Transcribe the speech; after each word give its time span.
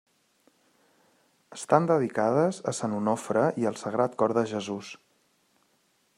Estan 1.57 1.85
dedicades 1.91 2.63
a 2.73 2.73
Sant 2.79 2.97
Onofre 3.01 3.45
i 3.65 3.71
al 3.73 3.81
Sagrat 3.83 4.19
Cor 4.23 4.37
de 4.41 4.47
Jesús. 4.55 4.95